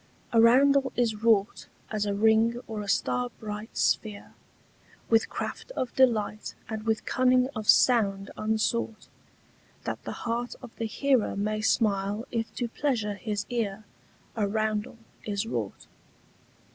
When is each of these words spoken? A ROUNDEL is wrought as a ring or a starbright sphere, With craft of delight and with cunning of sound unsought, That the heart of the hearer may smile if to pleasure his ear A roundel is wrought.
A 0.33 0.41
ROUNDEL 0.41 0.91
is 0.95 1.17
wrought 1.21 1.67
as 1.91 2.07
a 2.07 2.15
ring 2.15 2.59
or 2.65 2.81
a 2.81 2.87
starbright 2.87 3.77
sphere, 3.77 4.33
With 5.11 5.29
craft 5.29 5.71
of 5.75 5.93
delight 5.95 6.55
and 6.67 6.87
with 6.87 7.05
cunning 7.05 7.49
of 7.55 7.69
sound 7.69 8.31
unsought, 8.35 9.09
That 9.83 10.03
the 10.03 10.13
heart 10.25 10.55
of 10.63 10.75
the 10.77 10.87
hearer 10.87 11.35
may 11.35 11.61
smile 11.61 12.25
if 12.31 12.51
to 12.55 12.67
pleasure 12.67 13.13
his 13.13 13.45
ear 13.51 13.83
A 14.35 14.47
roundel 14.47 14.97
is 15.23 15.45
wrought. 15.45 15.85